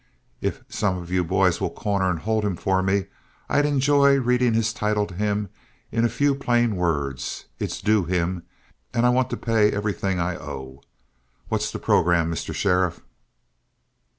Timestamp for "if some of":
0.41-1.11